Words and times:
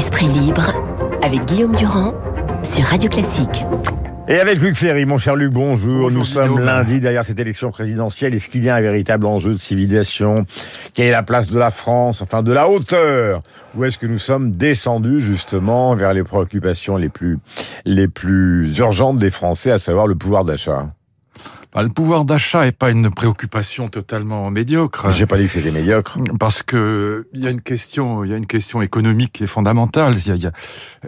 Esprit 0.00 0.28
libre 0.28 0.72
avec 1.22 1.44
Guillaume 1.44 1.76
Durand 1.76 2.14
sur 2.62 2.82
Radio 2.84 3.10
Classique. 3.10 3.66
Et 4.28 4.40
avec 4.40 4.58
Luc 4.58 4.74
Ferry, 4.74 5.04
mon 5.04 5.18
cher 5.18 5.36
Luc, 5.36 5.52
bonjour. 5.52 6.10
Nous 6.10 6.24
sommes 6.24 6.58
lundi 6.58 7.00
derrière 7.00 7.22
cette 7.22 7.38
élection 7.38 7.70
présidentielle. 7.70 8.34
Est-ce 8.34 8.48
qu'il 8.48 8.64
y 8.64 8.70
a 8.70 8.76
un 8.76 8.80
véritable 8.80 9.26
enjeu 9.26 9.52
de 9.52 9.58
civilisation? 9.58 10.46
Quelle 10.94 11.08
est 11.08 11.10
la 11.10 11.22
place 11.22 11.48
de 11.48 11.58
la 11.58 11.70
France 11.70 12.22
Enfin, 12.22 12.42
de 12.42 12.50
la 12.50 12.70
hauteur? 12.70 13.42
Où 13.76 13.84
est-ce 13.84 13.98
que 13.98 14.06
nous 14.06 14.18
sommes 14.18 14.52
descendus 14.52 15.20
justement 15.20 15.94
vers 15.94 16.14
les 16.14 16.24
préoccupations 16.24 16.96
les 16.96 17.10
plus, 17.10 17.38
les 17.84 18.08
plus 18.08 18.78
urgentes 18.78 19.18
des 19.18 19.30
Français, 19.30 19.70
à 19.70 19.78
savoir 19.78 20.06
le 20.06 20.14
pouvoir 20.14 20.46
d'achat? 20.46 20.86
Bah, 21.72 21.82
le 21.82 21.88
pouvoir 21.88 22.24
d'achat 22.24 22.66
est 22.66 22.72
pas 22.72 22.90
une 22.90 23.10
préoccupation 23.10 23.88
totalement 23.88 24.50
médiocre. 24.50 25.10
J'ai 25.12 25.26
pas 25.26 25.36
dit 25.36 25.44
que 25.44 25.52
c'était 25.52 25.70
médiocre. 25.70 26.18
Parce 26.38 26.62
que 26.62 27.28
il 27.32 27.44
y 27.44 27.46
a 27.46 27.50
une 27.50 27.60
question, 27.60 28.24
il 28.24 28.30
y 28.30 28.34
a 28.34 28.36
une 28.36 28.46
question 28.46 28.82
économique 28.82 29.34
qui 29.34 29.44
est 29.44 29.48
fondamentale. 29.48 30.16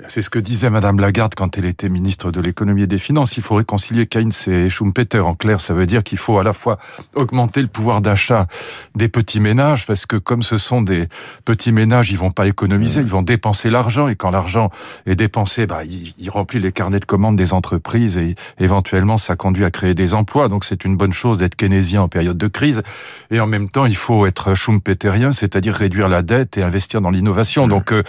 C'est 0.07 0.23
ce 0.23 0.31
que 0.31 0.39
disait 0.39 0.71
Madame 0.71 1.01
Lagarde 1.01 1.35
quand 1.35 1.59
elle 1.59 1.65
était 1.65 1.89
ministre 1.89 2.31
de 2.31 2.41
l'économie 2.41 2.83
et 2.83 2.87
des 2.87 2.99
finances. 2.99 3.37
Il 3.37 3.43
faut 3.43 3.57
réconcilier 3.57 4.07
Keynes 4.07 4.33
et 4.47 4.69
Schumpeter. 4.69 5.21
En 5.21 5.35
clair, 5.35 5.61
ça 5.61 5.75
veut 5.75 5.87
dire 5.87 6.03
qu'il 6.03 6.19
faut 6.19 6.39
à 6.39 6.45
la 6.45 6.53
fois 6.53 6.79
augmenter 7.15 7.61
le 7.61 7.69
pouvoir 7.69 8.01
d'achat 8.01 8.47
des 8.95 9.09
petits 9.09 9.41
ménages, 9.41 9.87
parce 9.87 10.07
que 10.07 10.17
comme 10.17 10.43
ce 10.43 10.59
sont 10.59 10.83
des 10.83 11.09
petits 11.45 11.73
ménages, 11.73 12.11
ils 12.11 12.19
vont 12.19 12.31
pas 12.31 12.47
économiser, 12.47 13.01
mmh. 13.01 13.05
ils 13.07 13.11
vont 13.11 13.23
dépenser 13.23 13.71
l'argent, 13.71 14.09
et 14.09 14.17
quand 14.17 14.31
l'argent 14.31 14.71
est 15.07 15.17
dépensé, 15.17 15.67
bah, 15.67 15.85
il, 15.85 16.15
il 16.19 16.31
remplit 16.31 16.61
les 16.61 16.73
carnets 16.73 17.01
de 17.01 17.05
commandes 17.05 17.37
des 17.37 17.53
entreprises, 17.53 18.19
et 18.19 18.35
éventuellement, 18.59 19.17
ça 19.17 19.37
conduit 19.37 19.65
à 19.65 19.71
créer 19.71 19.95
des 19.95 20.15
emplois 20.15 20.49
donc 20.53 20.67
c'est 20.67 20.85
une 20.85 20.99
bonne 20.99 21.15
chose 21.15 21.39
d'être 21.39 21.57
keynésien 21.57 22.03
en 22.03 22.09
période 22.09 22.37
de 22.37 22.47
crise. 22.47 22.83
Et 23.31 23.41
en 23.41 23.47
même 23.47 23.71
temps, 23.71 23.87
il 23.87 23.97
faut 23.97 24.27
être 24.27 24.55
schumpeterien, 24.55 25.33
c'est-à-dire 25.33 25.75
réduire 25.75 26.09
la 26.11 26.21
dette 26.21 26.59
et 26.59 26.63
investir 26.63 27.01
dans 27.01 27.09
l'innovation. 27.11 27.67
Donc 27.67 27.91
euh, 27.91 28.03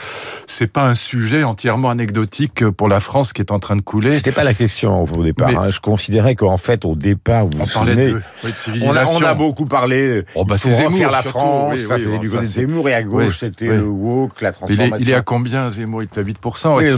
c'est 0.45 0.67
pas 0.67 0.85
un 0.89 0.93
sujet 0.93 1.43
entièrement 1.43 1.89
anecdotique 1.89 2.67
pour 2.69 2.89
la 2.89 2.99
France 2.99 3.31
qui 3.31 3.41
est 3.41 3.51
en 3.51 3.59
train 3.59 3.77
de 3.77 3.81
couler. 3.81 4.11
C'était 4.11 4.33
pas 4.33 4.43
la 4.43 4.53
question 4.53 5.03
au 5.05 5.23
départ. 5.23 5.49
hein. 5.49 5.69
Je 5.69 5.79
considérais 5.79 6.35
qu'en 6.35 6.57
fait, 6.57 6.83
au 6.83 6.95
départ, 6.95 7.45
vous 7.45 7.53
on 7.59 7.63
vous 7.63 7.69
souvenez, 7.69 8.09
de, 8.11 8.21
oui, 8.43 8.49
de 8.51 8.55
civilisation. 8.55 9.17
On, 9.19 9.21
a, 9.21 9.25
on 9.27 9.29
a 9.31 9.33
beaucoup 9.35 9.65
parlé. 9.65 10.23
Oh, 10.35 10.43
bah, 10.43 10.57
c'est 10.57 10.73
Zemmour, 10.73 11.09
la 11.09 11.21
surtout. 11.21 11.39
France. 11.39 11.71
Oui, 11.77 11.85
ça, 11.87 11.95
oui, 11.95 12.05
bon, 12.07 12.17
du 12.19 12.29
côté 12.29 12.41
de 12.41 12.45
c'est- 12.47 12.61
Zemmour 12.61 12.89
et 12.89 12.93
à 12.93 13.03
gauche, 13.03 13.39
c'était 13.39 13.67
le 13.67 13.83
woke, 13.87 14.41
la 14.41 14.49
Il 14.49 14.49
est, 14.49 14.51
transformation. 14.53 14.97
il 14.99 15.09
est 15.09 15.13
à 15.13 15.21
combien 15.21 15.71
Zemmour? 15.71 16.03
Il 16.03 16.09
est 16.13 16.17
à 16.17 16.23
8%. 16.23 16.75
Oui, 16.77 16.83
ouais. 16.83 16.89
euh, 16.91 16.97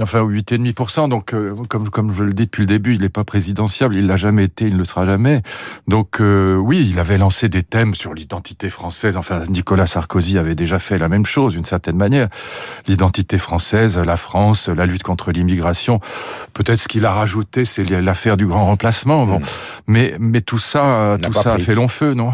Enfin, 0.00 0.20
8,5%. 0.22 1.08
Donc, 1.08 1.32
euh, 1.34 1.54
comme, 1.68 1.88
comme 1.90 2.14
je 2.14 2.22
le 2.24 2.32
dis 2.32 2.44
depuis 2.44 2.62
le 2.62 2.66
début, 2.66 2.94
il 2.94 3.02
n'est 3.02 3.08
pas 3.10 3.24
présidentiable. 3.24 3.94
Il 3.96 4.06
l'a 4.06 4.16
jamais 4.16 4.44
été, 4.44 4.66
il 4.66 4.76
le 4.82 4.86
sera 4.86 5.06
jamais. 5.06 5.42
Donc, 5.88 6.20
euh, 6.20 6.56
oui, 6.56 6.86
il 6.90 6.98
avait 6.98 7.18
lancé 7.18 7.48
des 7.48 7.62
thèmes 7.62 7.94
sur 7.94 8.14
l'identité 8.14 8.70
française. 8.70 9.16
Enfin, 9.16 9.42
Nicolas 9.48 9.86
Sarkozy 9.86 10.38
avait 10.38 10.54
déjà 10.54 10.78
fait 10.78 10.98
la 10.98 11.08
même 11.08 11.26
chose, 11.26 11.54
d'une 11.54 11.64
certaine 11.64 11.96
manière. 11.96 12.28
L'identité 12.86 13.38
française, 13.38 13.98
la 13.98 14.16
France, 14.16 14.68
la 14.68 14.86
lutte 14.86 15.02
contre 15.02 15.32
l'immigration. 15.32 16.00
Peut-être 16.52 16.78
ce 16.78 16.88
qu'il 16.88 17.06
a 17.06 17.12
rajouté, 17.12 17.64
c'est 17.64 17.88
l'affaire 17.88 18.36
du 18.36 18.46
grand 18.46 18.66
remplacement. 18.66 19.26
Bon. 19.26 19.38
Mm. 19.38 19.44
Mais, 19.86 20.14
mais 20.18 20.40
tout 20.40 20.58
ça, 20.58 21.16
tout 21.22 21.32
ça 21.32 21.54
a 21.54 21.58
fait 21.58 21.74
long 21.74 21.88
feu, 21.88 22.14
non? 22.14 22.32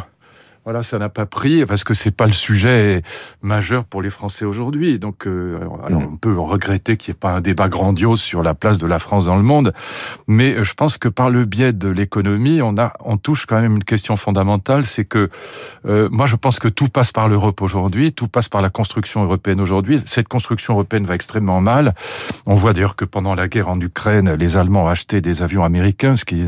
Voilà, 0.69 0.83
ça 0.83 0.99
n'a 0.99 1.09
pas 1.09 1.25
pris 1.25 1.65
parce 1.65 1.83
que 1.83 1.95
c'est 1.95 2.11
pas 2.11 2.27
le 2.27 2.35
sujet 2.35 3.01
majeur 3.41 3.87
pour 3.87 4.03
les 4.03 4.11
Français 4.11 4.45
aujourd'hui. 4.45 4.99
Donc, 4.99 5.27
euh, 5.27 5.57
alors, 5.87 6.03
Mm. 6.03 6.09
on 6.13 6.17
peut 6.19 6.39
regretter 6.39 6.99
qu'il 6.99 7.11
n'y 7.13 7.17
ait 7.17 7.19
pas 7.21 7.33
un 7.33 7.41
débat 7.41 7.71
grandiose 7.71 8.21
sur 8.21 8.43
la 8.43 8.53
place 8.53 8.77
de 8.77 8.87
la 8.87 8.99
France 8.99 9.25
dans 9.25 9.37
le 9.37 9.43
monde, 9.43 9.73
mais 10.27 10.53
euh, 10.53 10.65
je 10.65 10.75
pense 10.75 10.99
que 10.99 11.09
par 11.09 11.31
le 11.31 11.47
biais 11.47 11.73
de 11.73 11.89
l'économie, 11.89 12.61
on 12.61 12.77
a, 12.77 12.93
on 13.03 13.17
touche 13.17 13.47
quand 13.47 13.59
même 13.59 13.77
une 13.77 13.85
question 13.85 14.19
fondamentale, 14.19 14.85
c'est 14.85 15.07
que 15.07 15.31
euh, 15.87 16.11
moi, 16.13 16.27
je 16.27 16.37
pense 16.37 16.59
que 16.59 16.69
tout 16.69 16.91
passe 16.91 17.13
par 17.13 17.31
l'Europe 17.31 17.63
aujourd'hui, 17.63 18.13
tout 18.13 18.29
passe 18.29 18.51
par 18.51 18.61
la 18.61 18.69
construction 18.69 19.25
européenne 19.25 19.63
aujourd'hui. 19.63 20.03
Cette 20.05 20.29
construction 20.29 20.75
européenne 20.75 21.05
va 21.05 21.15
extrêmement 21.15 21.63
mal. 21.63 21.95
On 22.45 22.57
voit 22.57 22.75
d'ailleurs 22.75 22.95
que 22.95 23.07
pendant 23.07 23.35
la 23.35 23.49
guerre 23.49 23.69
en 23.69 23.81
Ukraine, 23.81 24.35
les 24.35 24.59
Allemands 24.59 24.85
ont 24.85 24.89
acheté 24.89 25.23
des 25.23 25.41
avions 25.41 25.65
américains, 25.65 26.15
ce 26.15 26.27
qui 26.27 26.45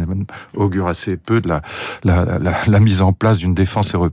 augure 0.54 0.88
assez 0.88 1.16
peu 1.16 1.40
de 1.40 1.48
la, 1.48 1.62
la, 2.04 2.38
la, 2.38 2.54
la 2.66 2.80
mise 2.80 3.00
en 3.00 3.14
place 3.14 3.38
d'une 3.38 3.54
défense 3.54 3.94
européenne 3.94 4.09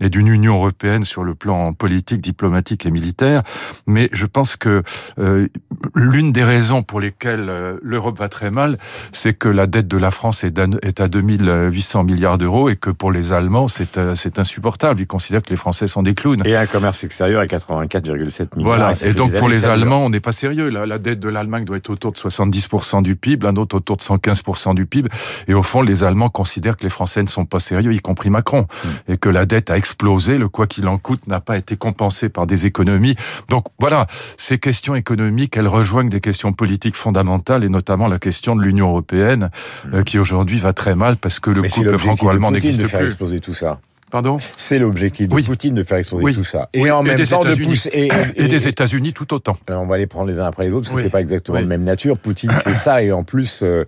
et 0.00 0.10
d'une 0.10 0.28
Union 0.28 0.54
européenne 0.56 1.04
sur 1.04 1.24
le 1.24 1.34
plan 1.34 1.72
politique, 1.72 2.20
diplomatique 2.20 2.86
et 2.86 2.90
militaire. 2.90 3.42
Mais 3.86 4.08
je 4.12 4.26
pense 4.26 4.56
que 4.56 4.82
euh, 5.18 5.48
l'une 5.94 6.32
des 6.32 6.44
raisons 6.44 6.82
pour 6.82 7.00
lesquelles 7.00 7.48
euh, 7.48 7.76
l'Europe 7.82 8.18
va 8.18 8.28
très 8.28 8.50
mal, 8.50 8.78
c'est 9.12 9.34
que 9.34 9.48
la 9.48 9.66
dette 9.66 9.88
de 9.88 9.96
la 9.96 10.10
France 10.10 10.44
est, 10.44 10.58
est 10.82 11.00
à 11.00 11.08
2800 11.08 12.04
milliards 12.04 12.38
d'euros 12.38 12.68
et 12.68 12.76
que 12.76 12.90
pour 12.90 13.12
les 13.12 13.32
Allemands, 13.32 13.68
c'est 13.68 13.98
euh, 13.98 14.14
insupportable. 14.36 15.00
Ils 15.00 15.06
considèrent 15.06 15.42
que 15.42 15.50
les 15.50 15.56
Français 15.56 15.86
sont 15.86 16.02
des 16.02 16.14
clowns. 16.14 16.42
Et 16.46 16.56
un 16.56 16.66
commerce 16.66 17.04
extérieur 17.04 17.40
à 17.40 17.46
84,7 17.46 18.08
milliards. 18.10 18.48
Voilà. 18.56 18.92
Et 18.92 18.94
fait 18.94 19.14
donc 19.14 19.36
pour 19.36 19.48
les. 19.48 19.62
Allemands, 19.66 20.04
on 20.04 20.10
n'est 20.10 20.20
pas 20.20 20.32
sérieux. 20.32 20.68
La, 20.70 20.86
la 20.86 20.98
dette 20.98 21.20
de 21.20 21.28
l'Allemagne 21.28 21.64
doit 21.64 21.76
être 21.76 21.90
autour 21.90 22.10
de 22.12 22.18
70% 22.18 23.02
du 23.02 23.14
PIB, 23.14 23.46
un 23.46 23.54
autre 23.56 23.76
autour 23.76 23.96
de 23.96 24.02
115% 24.02 24.74
du 24.74 24.86
PIB. 24.86 25.08
Et 25.46 25.54
au 25.54 25.62
fond, 25.62 25.82
les 25.82 26.02
Allemands 26.02 26.30
considèrent 26.30 26.76
que 26.76 26.82
les 26.82 26.90
Français 26.90 27.22
ne 27.22 27.28
sont 27.28 27.44
pas 27.44 27.60
sérieux, 27.60 27.92
y 27.92 28.00
compris 28.00 28.28
Macron, 28.28 28.66
Hmm. 28.84 28.88
Et 29.08 29.16
que 29.16 29.28
la 29.28 29.44
dette 29.46 29.70
a 29.70 29.76
explosé. 29.76 30.38
Le 30.38 30.48
quoi 30.48 30.66
qu'il 30.66 30.86
en 30.88 30.98
coûte 30.98 31.26
n'a 31.28 31.40
pas 31.40 31.56
été 31.56 31.76
compensé 31.76 32.28
par 32.28 32.46
des 32.46 32.66
économies. 32.66 33.16
Donc 33.48 33.66
voilà, 33.78 34.06
ces 34.36 34.58
questions 34.58 34.94
économiques, 34.94 35.56
elles 35.56 35.68
rejoignent 35.68 36.08
des 36.10 36.20
questions 36.20 36.52
politiques 36.52 36.96
fondamentales, 36.96 37.64
et 37.64 37.68
notamment 37.68 38.08
la 38.08 38.18
question 38.18 38.56
de 38.56 38.62
l'Union 38.62 38.88
européenne, 38.88 39.50
euh, 39.94 40.02
qui 40.02 40.18
aujourd'hui 40.18 40.58
va 40.58 40.72
très 40.72 40.94
mal 40.94 41.16
parce 41.16 41.38
que 41.40 41.50
le 41.50 41.60
Hmm. 41.60 41.62
Mais 41.62 41.68
c'est 41.68 41.74
couple 41.76 41.90
l'objectif 41.90 42.10
de 42.12 42.16
franco-allemand 42.16 42.50
n'existe 42.50 42.86
faire 42.86 43.00
plus. 43.00 43.06
exploser 43.08 43.40
tout 43.40 43.54
ça. 43.54 43.78
Pardon? 44.10 44.36
C'est 44.58 44.78
l'objectif 44.78 45.26
de 45.28 45.34
Oui. 45.34 45.42
Poutine 45.42 45.74
de 45.74 45.82
faire 45.84 45.96
exploser 45.96 46.22
Oui. 46.24 46.34
tout 46.34 46.44
ça. 46.44 46.68
Et 46.74 46.82
Oui, 46.82 46.90
en 46.90 47.02
et 47.02 47.08
même 47.08 47.16
des 47.16 47.24
temps 47.24 47.40
de 47.42 47.46
États-Unis. 47.46 47.68
pousser. 47.68 47.88
Et, 47.94 48.08
Et 48.36 48.44
et- 48.44 48.48
des 48.48 48.68
États-Unis 48.68 49.14
tout 49.14 49.32
autant. 49.32 49.56
Alors, 49.68 49.82
on 49.82 49.86
va 49.86 49.96
les 49.96 50.06
prendre 50.06 50.26
les 50.30 50.38
uns 50.38 50.44
après 50.44 50.64
les 50.66 50.74
autres 50.74 50.86
parce 50.88 50.96
que 50.98 51.02
c'est 51.04 51.10
pas 51.10 51.22
exactement 51.22 51.58
de 51.60 51.64
même 51.66 51.82
nature. 51.84 52.18
Poutine, 52.18 52.50
c'est 52.62 52.74
ça, 52.74 53.02
et 53.02 53.10
en 53.10 53.24
plus, 53.24 53.60
euh, 53.62 53.84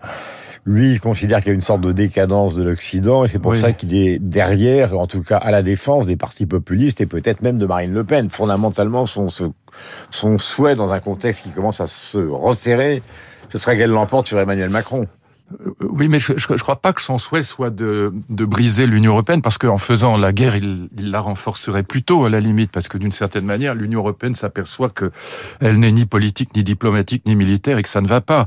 lui, 0.66 0.92
il 0.92 1.00
considère 1.00 1.41
qu'il 1.41 1.48
y 1.48 1.50
a 1.50 1.54
une 1.54 1.60
sorte 1.60 1.82
de 1.82 1.92
décadence 1.92 2.54
de 2.56 2.64
l'Occident, 2.64 3.25
et 3.25 3.28
c'est 3.28 3.38
pour 3.38 3.52
Oui. 3.52 3.60
ça 3.60 3.72
qu'il 3.72 3.94
est 3.94 4.19
derrière, 4.19 4.98
en 4.98 5.06
tout 5.06 5.22
cas 5.22 5.36
à 5.36 5.50
la 5.50 5.62
défense 5.62 6.06
des 6.06 6.16
partis 6.16 6.47
populistes 6.47 7.00
et 7.02 7.06
peut-être 7.06 7.42
même 7.42 7.58
de 7.58 7.66
Marine 7.66 7.92
Le 7.92 8.02
Pen. 8.04 8.30
Fondamentalement, 8.30 9.04
son, 9.04 9.28
son, 9.28 9.52
son 10.10 10.38
souhait 10.38 10.75
dans 10.75 10.92
un 10.92 11.00
contexte 11.00 11.42
qui 11.42 11.50
commence 11.50 11.80
à 11.80 11.86
se 11.86 12.19
resserrer, 12.19 13.02
ce 13.50 13.58
serait 13.58 13.76
qu'elle 13.76 13.91
l'emporte 13.91 14.26
sur 14.26 14.38
Emmanuel 14.41 14.70
Macron. 14.70 15.06
Euh, 15.82 15.86
Oui, 15.90 16.08
mais 16.08 16.18
je 16.18 16.32
ne 16.32 16.58
crois 16.58 16.76
pas 16.76 16.92
que 16.92 17.00
son 17.02 17.18
souhait 17.18 17.42
soit 17.42 17.70
de, 17.70 18.12
de 18.28 18.44
briser 18.44 18.86
l'Union 18.86 19.12
européenne, 19.12 19.42
parce 19.42 19.58
qu'en 19.58 19.78
faisant 19.78 20.16
la 20.16 20.32
guerre, 20.32 20.56
il, 20.56 20.88
il 20.98 21.10
la 21.10 21.20
renforcerait 21.20 21.82
plutôt 21.82 22.24
à 22.24 22.30
la 22.30 22.40
limite, 22.40 22.70
parce 22.70 22.88
que 22.88 22.98
d'une 22.98 23.12
certaine 23.12 23.44
manière, 23.44 23.74
l'Union 23.74 24.00
européenne 24.00 24.34
s'aperçoit 24.34 24.90
que 24.90 25.10
elle 25.60 25.78
n'est 25.78 25.92
ni 25.92 26.06
politique, 26.06 26.50
ni 26.56 26.62
diplomatique, 26.64 27.26
ni 27.26 27.36
militaire, 27.36 27.78
et 27.78 27.82
que 27.82 27.88
ça 27.88 28.00
ne 28.00 28.06
va 28.06 28.20
pas. 28.20 28.46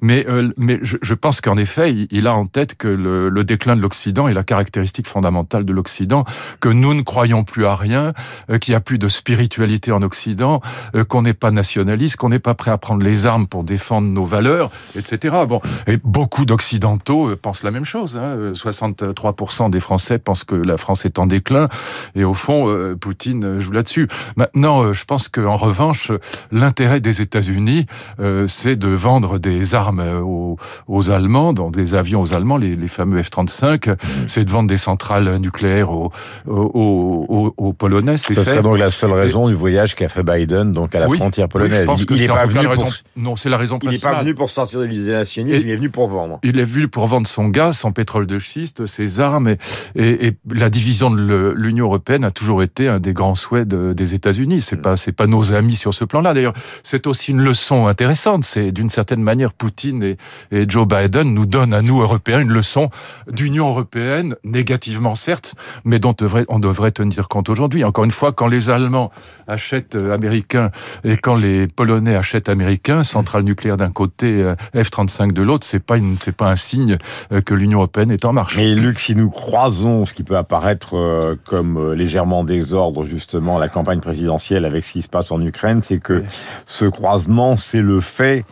Mais, 0.00 0.26
euh, 0.28 0.52
mais 0.58 0.78
je, 0.82 0.96
je 1.00 1.14
pense 1.14 1.40
qu'en 1.40 1.56
effet, 1.56 2.06
il, 2.10 2.26
a 2.26 2.34
en 2.34 2.46
tête 2.46 2.76
que 2.76 2.88
le, 2.88 3.28
le 3.28 3.44
déclin 3.44 3.76
de 3.76 3.80
l'Occident 3.82 4.28
est 4.28 4.34
la 4.34 4.44
caractéristique 4.44 5.06
fondamentale 5.06 5.64
de 5.64 5.72
l'Occident, 5.72 6.24
que 6.60 6.68
nous 6.68 6.94
ne 6.94 7.02
croyons 7.02 7.44
plus 7.44 7.66
à 7.66 7.74
rien, 7.74 8.12
euh, 8.50 8.58
qu'il 8.58 8.72
n'y 8.72 8.76
a 8.76 8.80
plus 8.80 8.98
de 8.98 9.08
spiritualité 9.08 9.92
en 9.92 10.02
Occident, 10.02 10.60
euh, 10.94 11.04
qu'on 11.04 11.22
n'est 11.22 11.34
pas 11.34 11.50
nationaliste, 11.50 12.16
qu'on 12.16 12.30
n'est 12.30 12.38
pas 12.38 12.54
prêt 12.54 12.70
à 12.70 12.78
prendre 12.78 13.04
les 13.04 13.26
armes 13.26 13.46
pour 13.46 13.64
défendre 13.64 14.08
nos 14.08 14.24
valeurs, 14.24 14.70
etc. 14.96 15.36
Bon, 15.48 15.60
et 15.86 15.98
beaucoup 15.98 16.44
d'Occidentaux 16.44 16.65
euh, 16.74 17.36
pensent 17.40 17.62
la 17.62 17.70
même 17.70 17.84
chose. 17.84 18.16
Hein. 18.16 18.22
Euh, 18.36 18.52
63% 18.54 19.70
des 19.70 19.80
Français 19.80 20.18
pensent 20.18 20.44
que 20.44 20.54
la 20.54 20.76
France 20.76 21.04
est 21.04 21.18
en 21.18 21.26
déclin. 21.26 21.68
Et 22.14 22.24
au 22.24 22.34
fond, 22.34 22.68
euh, 22.68 22.94
Poutine 22.96 23.60
joue 23.60 23.72
là-dessus. 23.72 24.08
Maintenant, 24.36 24.82
euh, 24.84 24.92
je 24.92 25.04
pense 25.04 25.28
qu'en 25.28 25.56
revanche, 25.56 26.12
l'intérêt 26.52 27.00
des 27.00 27.20
États-Unis, 27.20 27.86
euh, 28.20 28.46
c'est 28.48 28.76
de 28.76 28.88
vendre 28.88 29.38
des 29.38 29.74
armes 29.74 30.00
aux, 30.22 30.56
aux 30.88 31.10
Allemands, 31.10 31.52
dans 31.52 31.70
des 31.70 31.94
avions 31.94 32.20
aux 32.22 32.34
Allemands, 32.34 32.56
les, 32.58 32.74
les 32.76 32.88
fameux 32.88 33.20
F-35. 33.20 33.90
Mmh. 33.90 33.94
C'est 34.26 34.44
de 34.44 34.50
vendre 34.50 34.68
des 34.68 34.76
centrales 34.76 35.36
nucléaires 35.38 35.90
aux, 35.90 36.10
aux, 36.46 37.26
aux- 37.28 37.54
aux 37.56 37.72
Polonais. 37.72 38.16
Ce 38.16 38.32
serait 38.34 38.62
donc 38.62 38.78
la 38.78 38.90
seule 38.90 39.12
raison 39.12 39.48
du 39.48 39.54
voyage 39.54 39.94
qu'a 39.94 40.08
fait 40.08 40.22
Biden, 40.22 40.72
donc 40.72 40.94
à 40.94 41.00
la 41.00 41.08
Oui, 41.08 41.18
frontière 41.18 41.46
oui, 41.46 41.50
polonaise. 41.52 41.80
je 41.80 41.84
pense 41.84 42.02
il 42.08 42.20
n'est 42.20 42.28
pas 42.28 42.46
venu 42.46 42.64
pour, 42.64 42.70
raison. 42.84 42.86
Non, 43.16 43.36
c'est 43.36 43.48
la 43.48 43.56
raison 43.56 43.76
il 43.82 43.84
n'est 43.86 43.90
principale. 43.90 44.12
pas 44.14 44.20
venu 44.20 44.34
pour 44.34 44.50
sortir 44.50 44.80
de 44.80 44.84
l'isolationnisme, 44.84 45.56
Et- 45.56 45.60
il 45.68 45.70
est 45.70 45.76
venu 45.76 45.90
pour 45.90 46.08
vendre. 46.08 46.38
Il 46.42 46.55
est 46.60 46.64
venu 46.64 46.88
pour 46.88 47.06
vendre 47.06 47.26
son 47.26 47.48
gaz, 47.48 47.78
son 47.78 47.92
pétrole 47.92 48.26
de 48.26 48.38
schiste, 48.38 48.86
ses 48.86 49.20
armes, 49.20 49.48
et, 49.48 49.58
et- 49.94 50.26
et 50.26 50.32
la 50.52 50.70
division 50.70 51.10
de 51.10 51.54
l'Union 51.56 51.86
européenne 51.86 52.24
a 52.24 52.30
toujours 52.30 52.62
été 52.62 52.88
un 52.88 52.98
des 53.00 53.12
grands 53.12 53.34
souhaits 53.34 53.68
de- 53.68 53.92
des 53.92 54.14
États-Unis. 54.14 54.62
C'est 54.62 54.76
pas, 54.80 54.96
c'est 54.96 55.12
pas 55.12 55.26
nos 55.26 55.52
amis 55.54 55.76
sur 55.76 55.92
ce 55.94 56.04
plan-là. 56.04 56.34
D'ailleurs, 56.34 56.54
c'est 56.82 57.06
aussi 57.06 57.30
une 57.32 57.42
leçon 57.42 57.86
intéressante. 57.86 58.44
C'est 58.44 58.72
d'une 58.72 58.90
certaine 58.90 59.22
manière, 59.22 59.52
Poutine 59.52 60.02
et, 60.02 60.16
et 60.50 60.64
Joe 60.68 60.86
Biden 60.86 61.32
nous 61.34 61.46
donnent 61.46 61.74
à 61.74 61.82
nous 61.82 62.00
Européens 62.00 62.40
une 62.40 62.52
leçon 62.52 62.90
d'Union 63.30 63.68
européenne, 63.68 64.34
négativement 64.44 65.14
certes, 65.14 65.54
mais 65.84 65.98
dont 65.98 66.14
devrait- 66.16 66.44
on 66.48 66.58
devrait 66.58 66.90
tenir 66.92 67.28
compte 67.28 67.48
aujourd'hui. 67.48 67.84
Encore 67.84 68.04
une 68.04 68.10
fois, 68.10 68.32
quand 68.32 68.46
les 68.48 68.70
Allemands 68.70 69.10
achètent 69.46 69.94
euh, 69.96 70.14
américains 70.14 70.70
et 71.04 71.16
quand 71.16 71.34
les 71.36 71.66
Polonais 71.66 72.14
achètent 72.16 72.48
américains, 72.48 73.02
centrale 73.04 73.42
nucléaire 73.42 73.76
d'un 73.76 73.90
côté, 73.90 74.42
euh, 74.42 74.54
F-35 74.74 75.32
de 75.32 75.42
l'autre, 75.42 75.66
c'est 75.66 75.78
pas 75.84 75.96
une 75.96 76.16
C'est 76.18 76.32
pas 76.32 76.45
un 76.46 76.56
signe 76.56 76.98
que 77.44 77.54
l'Union 77.54 77.78
européenne 77.78 78.10
est 78.10 78.24
en 78.24 78.32
marche. 78.32 78.56
Mais 78.56 78.74
Luc, 78.74 78.98
si 78.98 79.14
nous 79.14 79.30
croisons 79.30 80.04
ce 80.04 80.12
qui 80.12 80.22
peut 80.22 80.36
apparaître 80.36 81.36
comme 81.44 81.92
légèrement 81.92 82.44
désordre, 82.44 83.04
justement, 83.04 83.58
la 83.58 83.68
campagne 83.68 84.00
présidentielle 84.00 84.64
avec 84.64 84.84
ce 84.84 84.92
qui 84.92 85.02
se 85.02 85.08
passe 85.08 85.30
en 85.32 85.40
Ukraine, 85.40 85.82
c'est 85.82 86.00
que 86.00 86.24
ce 86.66 86.84
croisement, 86.84 87.56
c'est 87.56 87.80
le 87.80 88.00
fait 88.00 88.44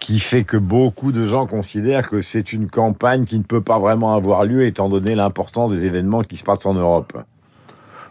qui 0.00 0.18
fait 0.18 0.44
que 0.44 0.56
beaucoup 0.56 1.12
de 1.12 1.26
gens 1.26 1.46
considèrent 1.46 2.08
que 2.08 2.22
c'est 2.22 2.52
une 2.52 2.68
campagne 2.68 3.24
qui 3.24 3.38
ne 3.38 3.44
peut 3.44 3.60
pas 3.60 3.78
vraiment 3.78 4.14
avoir 4.14 4.44
lieu 4.44 4.64
étant 4.64 4.88
donné 4.88 5.14
l'importance 5.14 5.70
des 5.70 5.84
événements 5.84 6.22
qui 6.22 6.36
se 6.36 6.42
passent 6.42 6.66
en 6.66 6.74
Europe. 6.74 7.12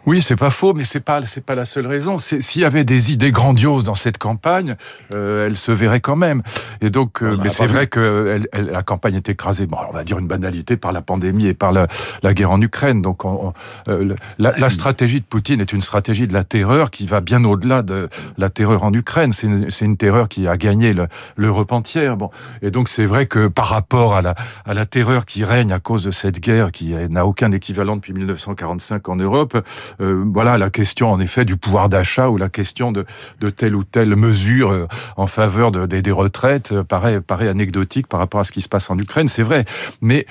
Oui, 0.06 0.22
c'est 0.22 0.36
pas 0.36 0.50
faux, 0.50 0.72
mais 0.72 0.84
c'est 0.84 1.00
pas 1.00 1.20
c'est 1.22 1.44
pas 1.44 1.54
la 1.54 1.66
seule 1.66 1.86
raison. 1.86 2.18
S'il 2.18 2.62
y 2.62 2.64
avait 2.64 2.84
des 2.84 3.12
idées 3.12 3.32
grandioses 3.32 3.84
dans 3.84 3.94
cette 3.94 4.16
campagne, 4.16 4.76
euh, 5.14 5.46
elle 5.46 5.56
se 5.56 5.72
verrait 5.72 6.00
quand 6.00 6.16
même. 6.16 6.42
Et 6.80 6.88
donc, 6.88 7.22
euh, 7.22 7.36
mais 7.42 7.50
c'est 7.50 7.66
vrai 7.66 7.86
que 7.86 8.34
elle, 8.34 8.48
elle, 8.52 8.70
la 8.70 8.82
campagne 8.82 9.16
est 9.16 9.28
écrasée. 9.28 9.66
Bon, 9.66 9.76
on 9.88 9.92
va 9.92 10.02
dire 10.02 10.18
une 10.18 10.26
banalité 10.26 10.78
par 10.78 10.92
la 10.92 11.02
pandémie 11.02 11.46
et 11.46 11.54
par 11.54 11.72
la, 11.72 11.86
la 12.22 12.32
guerre 12.32 12.50
en 12.50 12.60
Ukraine. 12.62 13.02
Donc, 13.02 13.26
on, 13.26 13.52
euh, 13.88 14.14
la, 14.38 14.56
la, 14.56 14.70
stratégie 14.70 15.20
de 15.20 15.26
Poutine 15.26 15.60
est 15.60 15.72
une 15.72 15.82
stratégie 15.82 16.26
de 16.26 16.32
la 16.32 16.44
terreur 16.44 16.90
qui 16.90 17.06
va 17.06 17.20
bien 17.20 17.44
au-delà 17.44 17.82
de 17.82 18.08
la 18.38 18.48
terreur 18.48 18.84
en 18.84 18.94
Ukraine. 18.94 19.34
C'est 19.34 19.48
une, 19.48 19.68
une, 19.82 19.96
terreur 19.98 20.28
qui 20.28 20.48
a 20.48 20.56
gagné 20.56 20.94
l'Europe 21.36 21.72
entière. 21.72 22.16
Bon, 22.16 22.30
et 22.62 22.70
donc 22.70 22.88
c'est 22.88 23.06
vrai 23.06 23.26
que 23.26 23.48
par 23.48 23.66
rapport 23.66 24.14
à 24.14 24.22
la 24.22 24.34
à 24.64 24.72
la 24.72 24.86
terreur 24.86 25.26
qui 25.26 25.44
règne 25.44 25.72
à 25.72 25.78
cause 25.78 26.04
de 26.04 26.10
cette 26.10 26.40
guerre 26.40 26.72
qui 26.72 26.94
n'a 27.10 27.26
aucun 27.26 27.52
équivalent 27.52 27.96
depuis 27.96 28.14
1945 28.14 29.08
en 29.10 29.16
Europe. 29.16 29.62
Euh, 30.00 30.24
voilà 30.32 30.58
la 30.58 30.70
question 30.70 31.10
en 31.10 31.20
effet 31.20 31.44
du 31.44 31.56
pouvoir 31.56 31.88
d'achat 31.88 32.28
ou 32.30 32.36
la 32.36 32.48
question 32.48 32.92
de, 32.92 33.04
de 33.40 33.50
telle 33.50 33.74
ou 33.74 33.84
telle 33.84 34.14
mesure 34.16 34.70
euh, 34.70 34.86
en 35.16 35.26
faveur 35.26 35.72
de, 35.72 35.86
des, 35.86 36.10
retraites 36.10 36.72
euh, 36.72 36.82
paraît, 36.82 37.20
paraît 37.20 37.48
anecdotique 37.48 38.06
par 38.06 38.20
rapport 38.20 38.40
à 38.40 38.44
ce 38.44 38.52
qui 38.52 38.60
se 38.60 38.68
passe 38.68 38.90
en 38.90 38.98
Ukraine, 38.98 39.28
c'est 39.28 39.42
vrai. 39.42 39.64
Mais 40.00 40.26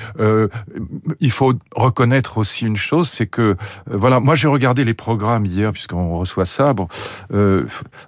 il 1.19 1.31
faut 1.31 1.53
reconnaître 1.75 2.37
aussi 2.37 2.65
une 2.65 2.75
chose, 2.75 3.09
c'est 3.09 3.27
que 3.27 3.55
voilà, 3.89 4.19
moi 4.19 4.35
j'ai 4.35 4.47
regardé 4.47 4.85
les 4.85 4.93
programmes 4.93 5.45
hier 5.45 5.71
puisqu'on 5.71 6.17
reçoit 6.17 6.45
ça. 6.45 6.73
Bon, 6.73 6.87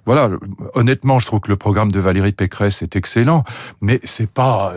voilà, 0.06 0.30
honnêtement, 0.74 1.18
je 1.18 1.26
trouve 1.26 1.40
que 1.40 1.48
le 1.48 1.56
programme 1.56 1.90
de 1.90 2.00
Valérie 2.00 2.32
Pécresse 2.32 2.82
est 2.82 2.96
excellent, 2.96 3.44
mais 3.80 4.00
c'est 4.04 4.30
pas, 4.30 4.72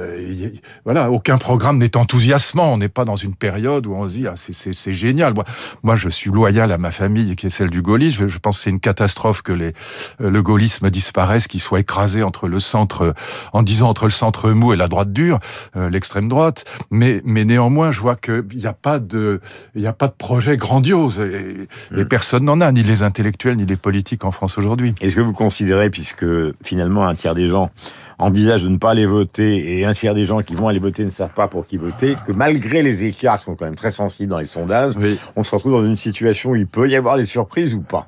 voilà, 0.83 1.11
aucun 1.11 1.37
programme 1.37 1.77
n'est 1.77 1.97
enthousiasmant. 1.97 2.73
On 2.73 2.77
n'est 2.77 2.89
pas 2.89 3.05
dans 3.05 3.15
une 3.15 3.35
période 3.35 3.87
où 3.87 3.93
on 3.93 4.07
se 4.07 4.15
dit 4.15 4.27
ah 4.27 4.33
c'est 4.35 4.93
génial. 4.93 5.33
Moi, 5.33 5.45
moi, 5.83 5.95
je 5.95 6.09
suis 6.09 6.29
loyal 6.29 6.64
à 6.71 6.77
ma 6.77 6.91
famille, 6.91 7.35
qui 7.35 7.47
est 7.47 7.49
celle 7.49 7.69
du 7.69 7.81
gaullisme. 7.81 8.27
Je, 8.27 8.37
pense 8.37 8.57
que 8.57 8.63
c'est 8.63 8.69
une 8.69 8.79
catastrophe 8.79 9.41
que 9.41 9.53
les, 9.53 9.73
euh, 10.21 10.29
le 10.29 10.41
gaullisme 10.41 10.89
disparaisse, 10.89 11.47
qu'il 11.47 11.61
soit 11.61 11.79
écrasé 11.79 12.23
entre 12.23 12.47
le 12.47 12.59
centre, 12.59 13.13
en 13.53 13.63
disant 13.63 13.89
entre 13.89 14.05
le 14.05 14.11
centre 14.11 14.51
mou 14.51 14.73
et 14.73 14.75
la 14.75 14.87
droite 14.87 15.13
dure, 15.13 15.39
euh, 15.75 15.89
l'extrême 15.89 16.27
droite. 16.27 16.65
Mais, 16.91 17.21
mais 17.25 17.45
néanmoins, 17.45 17.91
je 17.91 17.99
vois 17.99 18.15
qu'il 18.15 18.45
n'y 18.55 18.65
a 18.65 18.73
pas 18.73 18.99
de, 18.99 19.41
il 19.75 19.81
n'y 19.81 19.87
a 19.87 19.93
pas 19.93 20.07
de 20.07 20.13
projet 20.17 20.57
grandiose. 20.57 21.19
Et, 21.19 21.67
mm. 21.91 22.05
personne 22.05 22.45
n'en 22.45 22.61
a, 22.61 22.71
ni 22.71 22.83
les 22.83 23.03
intellectuels, 23.03 23.57
ni 23.57 23.65
les 23.65 23.77
politiques 23.77 24.25
en 24.25 24.31
France 24.31 24.57
aujourd'hui. 24.57 24.93
Est-ce 25.01 25.15
que 25.15 25.21
vous 25.21 25.33
considérez, 25.33 25.89
puisque 25.89 26.25
finalement 26.63 27.07
un 27.07 27.15
tiers 27.15 27.35
des 27.35 27.47
gens 27.47 27.71
envisagent 28.17 28.63
de 28.63 28.69
ne 28.69 28.77
pas 28.77 28.91
aller 28.91 29.05
voter 29.05 29.77
et 29.77 29.85
un 29.85 29.93
tiers 29.93 30.13
des 30.13 30.25
gens 30.25 30.41
qui 30.41 30.55
vont 30.55 30.67
aller 30.67 30.79
voter 30.79 31.03
ne 31.03 31.09
savent 31.09 31.33
pas 31.33 31.47
pour 31.47 31.65
qui 31.67 31.77
voter, 31.77 32.15
que 32.25 32.31
malgré 32.31 32.81
les 32.81 33.03
écarts 33.03 33.39
qui 33.39 33.45
sont 33.45 33.55
quand 33.55 33.65
même 33.65 33.75
très 33.75 33.91
sensibles 33.91 34.29
dans 34.29 34.39
les 34.39 34.45
sondages, 34.45 34.93
on 35.35 35.43
se 35.43 35.53
retrouve 35.53 35.73
dans 35.73 35.85
une 35.85 35.97
situation 35.97 36.54
il 36.55 36.67
peut 36.67 36.89
y 36.89 36.95
avoir 36.95 37.17
des 37.17 37.25
surprises 37.25 37.75
ou 37.75 37.81
pas 37.81 38.07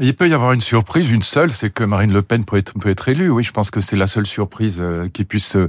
il 0.00 0.14
peut 0.14 0.28
y 0.28 0.34
avoir 0.34 0.52
une 0.52 0.60
surprise, 0.60 1.10
une 1.10 1.22
seule, 1.22 1.52
c'est 1.52 1.70
que 1.70 1.84
Marine 1.84 2.12
Le 2.12 2.22
Pen 2.22 2.44
peut 2.44 2.56
être, 2.56 2.72
peut 2.78 2.90
être 2.90 3.08
élue. 3.08 3.30
Oui, 3.30 3.44
je 3.44 3.52
pense 3.52 3.70
que 3.70 3.80
c'est 3.80 3.96
la 3.96 4.08
seule 4.08 4.26
surprise 4.26 4.78
euh, 4.80 5.08
qui 5.08 5.24
puisse. 5.24 5.54
Euh, 5.56 5.68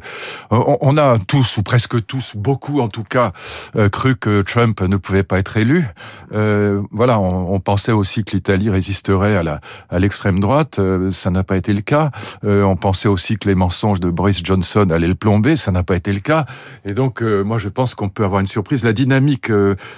on, 0.50 0.98
a 0.98 1.20
tous, 1.20 1.58
ou 1.58 1.64
presque 1.64 2.04
tous, 2.06 2.36
beaucoup 2.36 2.80
en 2.80 2.88
tout 2.88 3.04
cas, 3.04 3.34
euh, 3.76 3.88
cru 3.90 4.16
que 4.16 4.42
Trump 4.42 4.82
ne 4.82 4.98
pouvait 4.98 5.24
pas 5.24 5.38
être 5.38 5.58
élu. 5.58 5.86
voilà, 6.32 7.20
on, 7.20 7.60
pensait 7.60 7.92
aussi 7.92 8.24
que 8.24 8.32
l'Italie 8.32 8.70
résisterait 8.70 9.38
à 9.38 9.44
la 9.44 9.62
à 9.90 10.00
l'extrême 10.00 10.40
droite. 10.40 10.80
ça 11.12 11.32
n'a 11.32 11.44
pas 11.44 11.58
été 11.58 11.74
le 11.74 11.82
cas. 11.82 12.12
on 12.44 12.76
pensait 12.76 13.08
aussi 13.08 13.38
que 13.38 13.48
les 13.48 13.56
mensonges 13.56 14.00
de 14.00 14.10
Boris 14.10 14.42
Johnson 14.44 14.88
allaient 14.90 15.08
le 15.08 15.16
plomber. 15.16 15.56
Ça 15.56 15.72
n'a 15.72 15.84
pas 15.84 15.96
été 15.96 16.14
le 16.14 16.20
cas. 16.20 16.46
Et 16.86 16.94
donc, 16.94 17.22
moi, 17.22 17.58
je 17.58 17.70
pense 17.70 17.96
qu'on 17.96 18.10
peut 18.10 18.24
avoir 18.24 18.42
une 18.42 18.48
surprise. 18.48 18.84
La 18.84 18.94
dynamique 18.94 19.52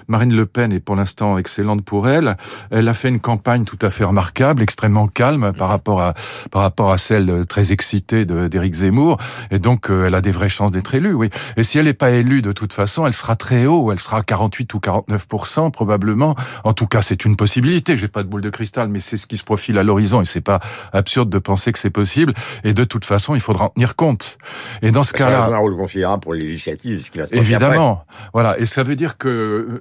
Marine 0.07 0.33
Le 0.33 0.45
Pen 0.45 0.71
est 0.71 0.79
pour 0.79 0.95
l'instant 0.95 1.37
excellente 1.37 1.83
pour 1.83 2.07
elle. 2.07 2.37
Elle 2.71 2.87
a 2.87 2.93
fait 2.93 3.09
une 3.09 3.19
campagne 3.19 3.65
tout 3.65 3.79
à 3.81 3.89
fait 3.89 4.03
extrêmement 4.61 5.07
calme 5.07 5.53
par 5.53 5.69
rapport 5.69 6.01
à 6.01 6.13
par 6.51 6.61
rapport 6.61 6.91
à 6.91 6.97
celle 6.97 7.45
très 7.47 7.71
excitée 7.71 8.25
d'Éric 8.25 8.73
Zemmour, 8.73 9.17
et 9.51 9.59
donc 9.59 9.89
euh, 9.89 10.07
elle 10.07 10.15
a 10.15 10.21
des 10.21 10.31
vraies 10.31 10.49
chances 10.49 10.71
d'être 10.71 10.93
élue. 10.95 11.13
Oui. 11.13 11.29
Et 11.55 11.63
si 11.63 11.77
elle 11.77 11.85
n'est 11.85 11.93
pas 11.93 12.11
élue 12.11 12.41
de 12.41 12.51
toute 12.51 12.73
façon, 12.73 13.05
elle 13.05 13.13
sera 13.13 13.35
très 13.35 13.65
haut, 13.65 13.91
elle 13.91 13.99
sera 13.99 14.21
48 14.21 14.73
ou 14.73 14.79
49 14.79 15.27
probablement. 15.71 16.35
En 16.63 16.73
tout 16.73 16.87
cas, 16.87 17.01
c'est 17.01 17.25
une 17.25 17.35
possibilité. 17.35 17.97
J'ai 17.97 18.07
pas 18.07 18.23
de 18.23 18.27
boule 18.27 18.41
de 18.41 18.49
cristal, 18.49 18.89
mais 18.89 18.99
c'est 18.99 19.17
ce 19.17 19.27
qui 19.27 19.37
se 19.37 19.43
profile 19.43 19.77
à 19.77 19.83
l'horizon, 19.83 20.21
et 20.21 20.25
c'est 20.25 20.41
pas 20.41 20.59
absurde 20.93 21.29
de 21.29 21.39
penser 21.39 21.71
que 21.71 21.79
c'est 21.79 21.89
possible. 21.89 22.33
Et 22.63 22.73
de 22.73 22.83
toute 22.83 23.05
façon, 23.05 23.35
il 23.35 23.41
faudra 23.41 23.65
en 23.65 23.69
tenir 23.69 23.95
compte. 23.95 24.37
Et 24.81 24.91
dans 24.91 25.03
ce 25.03 25.13
cas-là, 25.13 25.45
un 25.45 25.57
rôle 25.57 25.75
considérable 25.75 26.21
pour 26.21 26.33
les 26.33 26.41
législatives, 26.41 27.03
ce 27.03 27.11
qui 27.11 27.17
va 27.19 27.27
se 27.27 27.35
évidemment. 27.35 28.05
Voilà. 28.33 28.59
Et 28.59 28.65
ça 28.65 28.83
veut 28.83 28.95
dire 28.95 29.17
que 29.17 29.27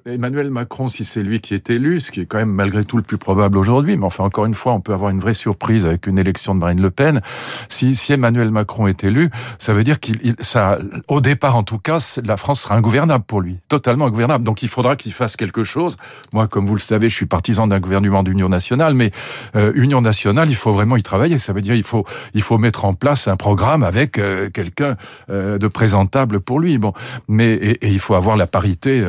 euh, 0.07 0.13
Emmanuel 0.13 0.51
Macron, 0.51 0.89
si 0.89 1.05
c'est 1.05 1.23
lui 1.23 1.41
qui 1.41 1.55
est 1.55 1.71
élu, 1.71 2.01
ce 2.01 2.11
qui 2.11 2.21
est 2.21 2.27
quand 2.27 2.39
même 2.39 2.51
malgré 2.53 2.85
tout 2.85 2.97
le 2.97 3.03
plus 3.03 3.19
probable 3.19 3.59
aujourd'hui, 3.59 3.97
mais 3.97 4.07
enfin 4.07 4.26
encore 4.27 4.45
une 4.45 4.55
fois, 4.55 4.73
on 4.73 4.81
peut 4.81 4.93
avoir 4.93 5.11
une 5.11 5.21
vraie 5.21 5.35
surprise 5.35 5.87
avec 5.87 6.07
une 6.07 6.19
élection 6.19 6.55
de 6.55 6.61
Marine 6.61 6.83
Le 6.83 6.91
Pen. 6.91 7.21
Si, 7.69 7.97
Emmanuel 8.11 8.51
Macron 8.51 8.87
est 8.87 9.05
élu, 9.05 9.31
ça 9.59 9.73
veut 9.73 9.85
dire 9.85 10.01
qu'il, 10.01 10.37
ça, 10.41 10.79
au 11.09 11.21
départ 11.21 11.57
en 11.57 11.63
tout 11.63 11.79
cas, 11.79 12.19
la 12.25 12.37
France 12.37 12.63
sera 12.63 12.77
ingouvernable 12.77 13.25
pour 13.25 13.41
lui, 13.41 13.59
totalement 13.69 14.07
ingouvernable. 14.07 14.45
Donc 14.45 14.63
il 14.63 14.69
faudra 14.69 14.97
qu'il 14.97 15.13
fasse 15.13 15.37
quelque 15.37 15.65
chose. 15.65 15.97
Moi, 16.33 16.49
comme 16.49 16.67
vous 16.67 16.75
le 16.75 16.81
savez, 16.81 17.09
je 17.09 17.15
suis 17.15 17.27
partisan 17.27 17.67
d'un 17.67 17.81
gouvernement 17.81 18.23
d'union 18.23 18.49
nationale, 18.49 18.95
mais 18.95 19.11
euh, 19.55 19.73
union 19.75 20.01
nationale, 20.01 20.49
il 20.49 20.57
faut 20.57 20.73
vraiment 20.73 20.97
y 20.97 21.03
travailler. 21.03 21.39
Ça 21.39 21.53
veut 21.53 21.61
dire 21.61 21.75
il 21.75 21.83
faut, 21.83 22.05
il 22.35 22.43
faut 22.43 22.59
mettre 22.59 22.85
en 22.85 22.95
place 22.95 23.29
un 23.29 23.37
programme 23.37 23.83
avec 23.83 24.19
euh, 24.19 24.51
quelqu'un 24.51 24.97
euh, 25.31 25.59
de 25.59 25.69
présentable 25.69 26.41
pour 26.41 26.61
lui. 26.61 26.79
Bon, 26.79 26.93
mais 27.29 27.55
et, 27.55 27.89
il 27.89 28.01
faut 28.01 28.15
avoir 28.15 28.37
la 28.37 28.47
parité 28.47 29.05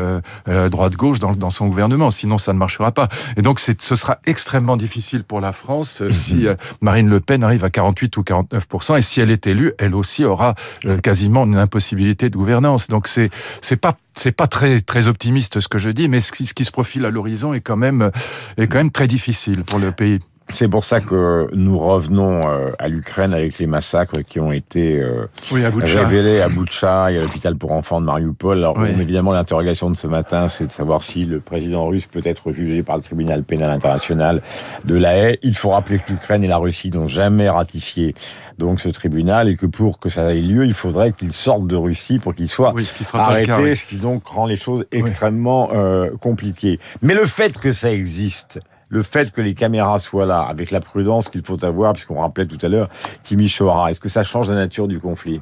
droite-gauche 0.47 1.19
dans, 1.19 1.31
dans 1.31 1.49
son 1.49 1.67
gouvernement, 1.67 2.11
sinon 2.11 2.37
ça 2.37 2.53
ne 2.53 2.57
marchera 2.57 2.91
pas. 2.91 3.09
Et 3.35 3.41
donc 3.41 3.59
ce 3.59 3.95
sera 3.95 4.19
extrêmement 4.25 4.77
difficile 4.77 5.06
pour 5.27 5.41
la 5.41 5.51
France 5.51 6.01
euh, 6.01 6.09
si 6.09 6.47
euh, 6.47 6.55
Marine 6.81 7.09
Le 7.09 7.19
Pen 7.19 7.43
arrive 7.43 7.63
à 7.63 7.69
48 7.69 8.17
ou 8.17 8.23
49 8.23 8.67
et 8.97 9.01
si 9.01 9.21
elle 9.21 9.31
est 9.31 9.47
élue, 9.47 9.73
elle 9.77 9.95
aussi 9.95 10.23
aura 10.23 10.55
euh, 10.85 10.97
quasiment 10.97 11.45
une 11.45 11.57
impossibilité 11.57 12.29
de 12.29 12.37
gouvernance. 12.37 12.87
Donc 12.87 13.07
c'est 13.07 13.29
c'est 13.61 13.77
pas 13.77 13.97
c'est 14.13 14.31
pas 14.31 14.47
très 14.47 14.81
très 14.81 15.07
optimiste 15.07 15.59
ce 15.59 15.67
que 15.67 15.77
je 15.77 15.89
dis, 15.89 16.09
mais 16.09 16.21
ce 16.21 16.31
qui, 16.31 16.45
ce 16.45 16.53
qui 16.53 16.65
se 16.65 16.71
profile 16.71 17.05
à 17.05 17.11
l'horizon 17.11 17.53
est 17.53 17.61
quand 17.61 17.77
même 17.77 18.11
est 18.57 18.67
quand 18.67 18.77
même 18.77 18.91
très 18.91 19.07
difficile 19.07 19.63
pour 19.63 19.79
le 19.79 19.91
pays. 19.91 20.19
C'est 20.53 20.69
pour 20.69 20.85
ça 20.85 21.01
que 21.01 21.49
nous 21.53 21.77
revenons 21.77 22.41
euh, 22.45 22.67
à 22.79 22.87
l'Ukraine 22.87 23.33
avec 23.33 23.57
les 23.59 23.67
massacres 23.67 24.21
qui 24.21 24.39
ont 24.39 24.51
été 24.51 24.99
euh, 24.99 25.27
révélés 25.51 26.41
à 26.41 26.47
Boutcha 26.47 27.11
et 27.11 27.17
à 27.17 27.21
l'hôpital 27.21 27.55
pour 27.55 27.73
enfants 27.73 27.99
de 27.99 28.05
Mariupol. 28.05 28.59
Alors 28.59 28.85
évidemment, 28.85 29.33
l'interrogation 29.33 29.89
de 29.89 29.95
ce 29.95 30.07
matin, 30.07 30.47
c'est 30.47 30.65
de 30.65 30.71
savoir 30.71 31.03
si 31.03 31.25
le 31.25 31.39
président 31.39 31.85
russe 31.87 32.07
peut 32.07 32.21
être 32.23 32.51
jugé 32.51 32.81
par 32.81 32.95
le 32.95 33.03
tribunal 33.03 33.43
pénal 33.43 33.71
international 33.71 34.41
de 34.85 34.95
la 34.95 35.17
Haye. 35.17 35.39
Il 35.43 35.55
faut 35.55 35.69
rappeler 35.69 35.99
que 35.99 36.11
l'Ukraine 36.11 36.43
et 36.43 36.47
la 36.47 36.57
Russie 36.57 36.89
n'ont 36.91 37.07
jamais 37.07 37.49
ratifié 37.49 38.15
donc 38.57 38.79
ce 38.79 38.89
tribunal 38.89 39.49
et 39.49 39.55
que 39.55 39.65
pour 39.65 39.99
que 39.99 40.09
ça 40.09 40.33
ait 40.33 40.41
lieu, 40.41 40.65
il 40.65 40.73
faudrait 40.73 41.11
qu'il 41.11 41.33
sorte 41.33 41.67
de 41.67 41.75
Russie 41.75 42.19
pour 42.19 42.35
qu'il 42.35 42.49
soit 42.49 42.73
arrêté, 43.13 43.75
ce 43.75 43.85
qui 43.85 43.97
donc 43.97 44.25
rend 44.25 44.45
les 44.45 44.55
choses 44.55 44.85
extrêmement 44.91 45.69
euh, 45.73 46.09
compliquées. 46.19 46.79
Mais 47.01 47.13
le 47.13 47.25
fait 47.25 47.57
que 47.57 47.71
ça 47.71 47.91
existe, 47.91 48.59
le 48.89 49.03
fait 49.03 49.31
que 49.31 49.41
les 49.41 49.53
caméras 49.53 49.99
soient 49.99 50.25
là, 50.25 50.41
avec 50.41 50.71
la 50.71 50.79
prudence 50.79 51.29
qu'il 51.29 51.43
faut 51.43 51.63
avoir, 51.63 51.93
puisqu'on 51.93 52.21
rappelait 52.21 52.45
tout 52.45 52.63
à 52.65 52.69
l'heure 52.69 52.89
Timisoara, 53.21 53.89
est-ce 53.91 53.99
que 53.99 54.09
ça 54.09 54.23
change 54.23 54.49
la 54.49 54.55
nature 54.55 54.87
du 54.87 54.99
conflit? 54.99 55.41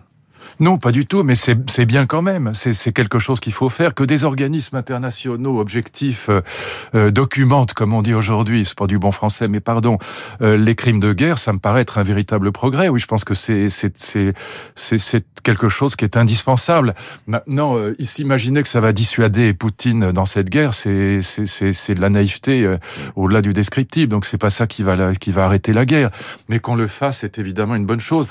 Non, 0.59 0.77
pas 0.77 0.91
du 0.91 1.05
tout, 1.05 1.23
mais 1.23 1.35
c'est 1.35 1.85
bien 1.85 2.05
quand 2.05 2.21
même. 2.21 2.51
C'est 2.53 2.93
quelque 2.93 3.19
chose 3.19 3.39
qu'il 3.39 3.53
faut 3.53 3.69
faire. 3.69 3.93
Que 3.93 4.03
des 4.03 4.23
organismes 4.23 4.77
internationaux 4.77 5.59
objectifs 5.59 6.29
euh, 6.29 6.41
euh, 6.95 7.11
documentent, 7.11 7.73
comme 7.73 7.93
on 7.93 8.01
dit 8.01 8.13
aujourd'hui, 8.13 8.65
c'est 8.65 8.77
pas 8.77 8.87
du 8.87 8.99
bon 8.99 9.11
français, 9.11 9.47
mais 9.47 9.59
pardon, 9.59 9.97
euh, 10.41 10.57
les 10.57 10.75
crimes 10.75 10.99
de 10.99 11.13
guerre, 11.13 11.39
ça 11.39 11.53
me 11.53 11.59
paraît 11.59 11.81
être 11.81 11.97
un 11.97 12.03
véritable 12.03 12.51
progrès. 12.51 12.89
Oui, 12.89 12.99
je 12.99 13.07
pense 13.07 13.23
que 13.23 13.33
c'est 13.33 13.69
quelque 15.43 15.69
chose 15.69 15.95
qui 15.95 16.05
est 16.05 16.17
indispensable. 16.17 16.95
Maintenant, 17.27 17.75
s'imaginer 17.99 18.61
que 18.63 18.69
ça 18.69 18.79
va 18.79 18.93
dissuader 18.93 19.53
Poutine 19.53 20.11
dans 20.11 20.25
cette 20.25 20.49
guerre, 20.49 20.73
c'est 20.73 21.19
de 21.19 22.01
la 22.01 22.09
naïveté 22.09 22.75
au-delà 23.15 23.41
du 23.41 23.53
descriptif. 23.53 24.07
Donc 24.07 24.25
c'est 24.25 24.37
pas 24.37 24.49
ça 24.49 24.67
qui 24.67 24.83
va 24.83 25.13
qui 25.15 25.31
va 25.31 25.45
arrêter 25.45 25.73
la 25.73 25.85
guerre. 25.85 26.09
Mais 26.49 26.59
qu'on 26.59 26.75
le 26.75 26.87
fasse, 26.87 27.19
c'est 27.19 27.37
évidemment 27.39 27.75
une 27.75 27.85
bonne 27.85 27.99
chose. 27.99 28.27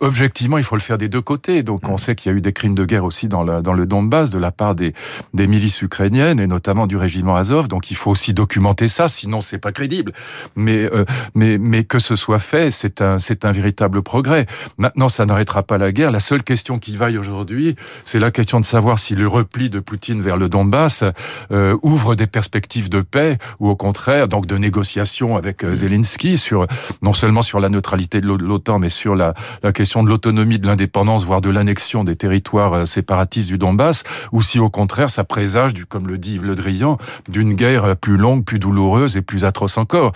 objectivement, 0.00 0.58
il 0.58 0.64
faut 0.64 0.76
le 0.76 0.80
faire 0.80 0.98
des 0.98 1.08
deux 1.08 1.20
côtés 1.20 1.53
Donc 1.62 1.88
on 1.88 1.96
sait 1.96 2.14
qu'il 2.14 2.30
y 2.30 2.34
a 2.34 2.38
eu 2.38 2.40
des 2.40 2.52
crimes 2.52 2.74
de 2.74 2.84
guerre 2.84 3.04
aussi 3.04 3.28
dans, 3.28 3.42
le 3.42 3.86
Donbass 3.86 4.30
de 4.30 4.38
la 4.38 4.50
part 4.50 4.74
des, 4.74 4.94
des 5.32 5.46
milices 5.46 5.82
ukrainiennes 5.82 6.40
et 6.40 6.46
notamment 6.46 6.86
du 6.86 6.96
régiment 6.96 7.36
Azov. 7.36 7.68
Donc 7.68 7.90
il 7.90 7.96
faut 7.96 8.10
aussi 8.10 8.34
documenter 8.34 8.88
ça, 8.88 9.08
sinon 9.08 9.40
c'est 9.40 9.58
pas 9.58 9.72
crédible. 9.72 10.12
Mais, 10.56 10.90
euh, 10.92 11.04
mais, 11.34 11.58
mais 11.58 11.84
que 11.84 11.98
ce 11.98 12.16
soit 12.16 12.38
fait, 12.38 12.70
c'est 12.70 13.00
un, 13.00 13.18
c'est 13.18 13.44
un 13.44 13.52
véritable 13.52 14.02
progrès. 14.02 14.46
Maintenant, 14.78 15.08
ça 15.08 15.26
n'arrêtera 15.26 15.62
pas 15.62 15.78
la 15.78 15.92
guerre. 15.92 16.10
La 16.10 16.20
seule 16.20 16.42
question 16.42 16.78
qui 16.78 16.96
vaille 16.96 17.18
aujourd'hui, 17.18 17.76
c'est 18.04 18.18
la 18.18 18.30
question 18.30 18.60
de 18.60 18.64
savoir 18.64 18.98
si 18.98 19.14
le 19.14 19.26
repli 19.26 19.70
de 19.70 19.80
Poutine 19.80 20.20
vers 20.20 20.36
le 20.36 20.48
Donbass 20.48 21.04
euh, 21.50 21.76
ouvre 21.82 22.14
des 22.14 22.26
perspectives 22.26 22.88
de 22.88 23.00
paix 23.00 23.38
ou 23.60 23.68
au 23.68 23.76
contraire, 23.76 24.28
donc 24.28 24.46
de 24.46 24.56
négociations 24.56 25.36
avec 25.36 25.64
euh, 25.64 25.74
Zelensky 25.74 26.38
sur 26.38 26.66
non 27.02 27.12
seulement 27.12 27.42
sur 27.42 27.60
la 27.60 27.68
neutralité 27.68 28.20
de 28.20 28.26
l'OTAN, 28.26 28.78
mais 28.78 28.88
sur 28.88 29.14
la, 29.14 29.34
la 29.62 29.72
question 29.72 30.02
de 30.02 30.08
l'autonomie, 30.08 30.58
de 30.58 30.66
l'indépendance, 30.66 31.24
voire 31.24 31.40
de 31.44 31.50
l'annexion 31.50 32.04
des 32.04 32.16
territoires 32.16 32.72
euh, 32.72 32.86
séparatistes 32.86 33.48
du 33.48 33.58
Donbass, 33.58 34.02
ou 34.32 34.42
si 34.42 34.58
au 34.58 34.70
contraire 34.70 35.10
ça 35.10 35.24
présage, 35.24 35.74
du, 35.74 35.86
comme 35.86 36.08
le 36.08 36.18
dit 36.18 36.34
Yves 36.34 36.46
Le 36.46 36.54
Drian, 36.54 36.98
d'une 37.28 37.54
guerre 37.54 37.96
plus 37.96 38.16
longue, 38.16 38.44
plus 38.44 38.58
douloureuse 38.58 39.16
et 39.16 39.22
plus 39.22 39.44
atroce 39.44 39.78
encore. 39.78 40.12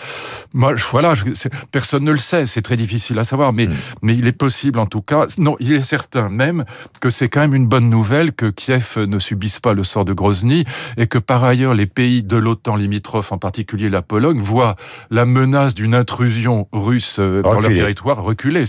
Moi, 0.54 0.74
voilà, 0.90 1.14
je, 1.14 1.24
personne 1.70 2.04
ne 2.04 2.12
le 2.12 2.18
sait, 2.18 2.46
c'est 2.46 2.62
très 2.62 2.76
difficile 2.76 3.18
à 3.18 3.24
savoir, 3.24 3.52
mais, 3.52 3.66
mm. 3.66 3.74
mais 4.02 4.14
il 4.16 4.26
est 4.26 4.32
possible 4.32 4.78
en 4.78 4.86
tout 4.86 5.02
cas, 5.02 5.26
non, 5.38 5.56
il 5.60 5.72
est 5.72 5.82
certain 5.82 6.28
même 6.28 6.64
que 7.00 7.10
c'est 7.10 7.28
quand 7.28 7.40
même 7.40 7.54
une 7.54 7.66
bonne 7.66 7.90
nouvelle 7.90 8.32
que 8.32 8.46
Kiev 8.46 8.98
ne 8.98 9.18
subisse 9.18 9.60
pas 9.60 9.74
le 9.74 9.84
sort 9.84 10.04
de 10.04 10.12
Grozny 10.12 10.64
et 10.96 11.06
que 11.06 11.18
par 11.18 11.44
ailleurs 11.44 11.74
les 11.74 11.86
pays 11.86 12.22
de 12.22 12.36
l'OTAN 12.36 12.76
limitrophes, 12.76 13.32
en 13.32 13.38
particulier 13.38 13.88
la 13.88 14.02
Pologne, 14.02 14.38
voient 14.38 14.76
la 15.10 15.26
menace 15.26 15.74
d'une 15.74 15.94
intrusion 15.94 16.68
russe 16.72 17.16
euh, 17.18 17.42
dans 17.42 17.60
leur 17.60 17.74
territoire 17.74 18.22
reculer. 18.22 18.64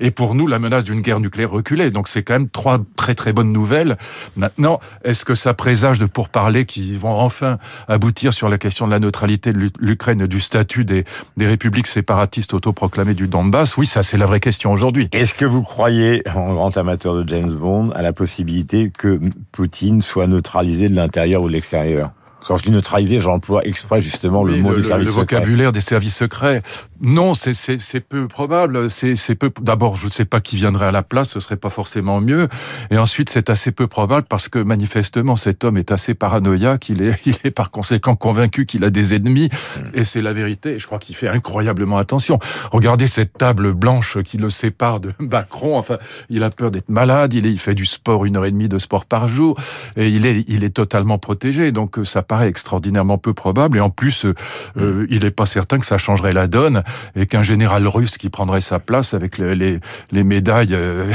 Et 0.00 0.10
pour 0.10 0.34
nous, 0.34 0.46
la 0.46 0.58
menace 0.58 0.84
d'une 0.84 1.00
guerre 1.00 1.20
nucléaire 1.20 1.50
reculer. 1.50 1.90
Donc 1.90 2.03
c'est 2.08 2.22
quand 2.22 2.34
même 2.34 2.48
trois 2.48 2.78
très 2.96 3.14
très 3.14 3.32
bonnes 3.32 3.52
nouvelles. 3.52 3.96
Maintenant, 4.36 4.80
est-ce 5.04 5.24
que 5.24 5.34
ça 5.34 5.54
présage 5.54 5.98
de 5.98 6.06
pourparlers 6.06 6.64
qui 6.64 6.96
vont 6.96 7.12
enfin 7.12 7.58
aboutir 7.88 8.32
sur 8.32 8.48
la 8.48 8.58
question 8.58 8.86
de 8.86 8.92
la 8.92 9.00
neutralité 9.00 9.52
de 9.52 9.70
l'Ukraine 9.78 10.26
du 10.26 10.40
statut 10.40 10.84
des, 10.84 11.04
des 11.36 11.46
républiques 11.46 11.86
séparatistes 11.86 12.54
autoproclamées 12.54 13.14
du 13.14 13.28
Donbass? 13.28 13.76
Oui, 13.76 13.86
ça 13.86 14.02
c'est 14.02 14.16
la 14.16 14.26
vraie 14.26 14.40
question 14.40 14.72
aujourd'hui. 14.72 15.08
Est-ce 15.12 15.34
que 15.34 15.44
vous 15.44 15.62
croyez, 15.62 16.22
en 16.34 16.54
grand 16.54 16.76
amateur 16.76 17.14
de 17.14 17.28
James 17.28 17.52
Bond, 17.52 17.90
à 17.90 18.02
la 18.02 18.12
possibilité 18.12 18.90
que 18.96 19.20
Poutine 19.52 20.02
soit 20.02 20.26
neutralisé 20.26 20.88
de 20.88 20.94
l'intérieur 20.94 21.42
ou 21.42 21.48
de 21.48 21.52
l'extérieur? 21.52 22.10
Quand 22.46 22.56
je 22.56 22.64
dis 22.64 22.70
neutraliser, 22.70 23.20
j'emploie 23.20 23.64
exprès 23.64 24.00
justement 24.00 24.44
le 24.44 24.56
mot 24.56 24.74
des 24.74 24.82
services 24.82 25.08
secrets. 25.08 25.36
Le 25.36 25.40
vocabulaire 25.40 25.72
des 25.72 25.80
services 25.80 26.16
secrets. 26.16 26.62
Non, 27.00 27.32
c'est 27.34 28.00
peu 28.00 28.28
probable. 28.28 28.90
C'est 28.90 29.34
peu. 29.34 29.50
D'abord, 29.60 29.96
je 29.96 30.06
ne 30.06 30.10
sais 30.10 30.24
pas 30.24 30.40
qui 30.40 30.56
viendrait 30.56 30.86
à 30.86 30.90
la 30.92 31.02
place. 31.02 31.30
Ce 31.30 31.40
serait 31.40 31.56
pas 31.56 31.70
forcément 31.70 32.20
mieux. 32.20 32.48
Et 32.90 32.98
ensuite, 32.98 33.30
c'est 33.30 33.50
assez 33.50 33.72
peu 33.72 33.86
probable 33.86 34.26
parce 34.28 34.48
que 34.48 34.58
manifestement, 34.58 35.36
cet 35.36 35.64
homme 35.64 35.76
est 35.76 35.90
assez 35.90 36.14
paranoïaque. 36.14 36.88
Il 36.88 37.02
est, 37.02 37.20
il 37.26 37.36
est 37.44 37.50
par 37.50 37.70
conséquent 37.70 38.14
convaincu 38.14 38.66
qu'il 38.66 38.84
a 38.84 38.90
des 38.90 39.14
ennemis. 39.14 39.48
Hmm. 39.48 40.00
Et 40.00 40.04
c'est 40.04 40.22
la 40.22 40.32
vérité. 40.32 40.78
Je 40.78 40.86
crois 40.86 40.98
qu'il 40.98 41.16
fait 41.16 41.28
incroyablement 41.28 41.98
attention. 41.98 42.38
Regardez 42.72 43.06
cette 43.06 43.38
table 43.38 43.72
blanche 43.72 44.18
qui 44.22 44.36
le 44.36 44.50
sépare 44.50 45.00
de 45.00 45.12
Macron. 45.18 45.78
Enfin, 45.78 45.98
il 46.28 46.44
a 46.44 46.50
peur 46.50 46.70
d'être 46.70 46.90
malade. 46.90 47.32
Il, 47.34 47.46
est, 47.46 47.52
il 47.52 47.58
fait 47.58 47.74
du 47.74 47.86
sport 47.86 48.24
une 48.24 48.36
heure 48.36 48.44
et 48.44 48.50
demie 48.50 48.68
de 48.68 48.78
sport 48.78 49.06
par 49.06 49.28
jour. 49.28 49.58
Et 49.96 50.08
il 50.08 50.26
est, 50.26 50.44
il 50.48 50.62
est 50.62 50.74
totalement 50.74 51.18
protégé. 51.18 51.72
Donc, 51.72 51.98
ça 52.04 52.22
paraît 52.34 52.48
extraordinairement 52.48 53.16
peu 53.16 53.32
probable. 53.32 53.78
Et 53.78 53.80
en 53.80 53.90
plus, 53.90 54.24
euh, 54.24 54.34
euh, 54.76 55.06
il 55.08 55.22
n'est 55.22 55.30
pas 55.30 55.46
certain 55.46 55.78
que 55.78 55.86
ça 55.86 55.98
changerait 55.98 56.32
la 56.32 56.48
donne 56.48 56.82
et 57.14 57.26
qu'un 57.26 57.44
général 57.44 57.86
russe 57.86 58.18
qui 58.18 58.28
prendrait 58.28 58.60
sa 58.60 58.80
place 58.80 59.14
avec 59.14 59.38
les, 59.38 59.78
les, 60.10 60.24
médailles 60.24 60.72
euh, 60.74 61.12